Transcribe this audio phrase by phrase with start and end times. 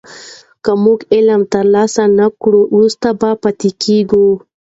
[0.63, 3.07] که موږ علم ترلاسه نه کړو وروسته
[3.43, 4.27] پاتې کېږو.